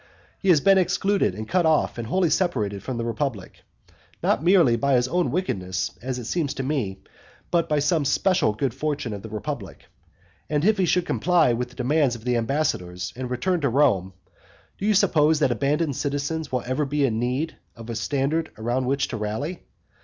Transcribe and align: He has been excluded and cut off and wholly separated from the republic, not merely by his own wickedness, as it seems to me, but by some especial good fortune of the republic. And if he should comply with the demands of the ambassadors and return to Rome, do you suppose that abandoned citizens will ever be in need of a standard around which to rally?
He 0.39 0.49
has 0.49 0.61
been 0.61 0.79
excluded 0.79 1.35
and 1.35 1.47
cut 1.47 1.63
off 1.63 1.99
and 1.99 2.07
wholly 2.07 2.31
separated 2.31 2.81
from 2.81 2.97
the 2.97 3.05
republic, 3.05 3.61
not 4.23 4.43
merely 4.43 4.75
by 4.75 4.95
his 4.95 5.07
own 5.07 5.29
wickedness, 5.29 5.91
as 6.01 6.17
it 6.17 6.25
seems 6.25 6.55
to 6.55 6.63
me, 6.63 7.03
but 7.51 7.69
by 7.69 7.77
some 7.77 8.01
especial 8.01 8.53
good 8.53 8.73
fortune 8.73 9.13
of 9.13 9.21
the 9.21 9.29
republic. 9.29 9.85
And 10.49 10.65
if 10.65 10.79
he 10.79 10.85
should 10.85 11.05
comply 11.05 11.53
with 11.53 11.69
the 11.69 11.75
demands 11.75 12.15
of 12.15 12.23
the 12.25 12.35
ambassadors 12.37 13.13
and 13.15 13.29
return 13.29 13.61
to 13.61 13.69
Rome, 13.69 14.13
do 14.79 14.87
you 14.87 14.95
suppose 14.95 15.37
that 15.37 15.51
abandoned 15.51 15.95
citizens 15.95 16.51
will 16.51 16.63
ever 16.65 16.83
be 16.85 17.05
in 17.05 17.19
need 17.19 17.57
of 17.75 17.87
a 17.91 17.95
standard 17.95 18.49
around 18.57 18.87
which 18.87 19.07
to 19.09 19.17
rally? 19.17 19.61